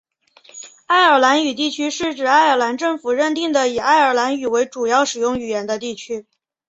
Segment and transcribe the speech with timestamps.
[0.87, 6.25] 爱尔兰语地区是指爱尔兰政府认定的以爱尔兰语为主要使用语言的地区。